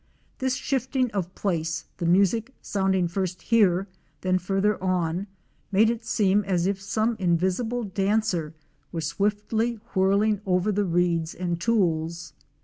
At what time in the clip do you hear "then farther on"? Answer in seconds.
4.21-5.27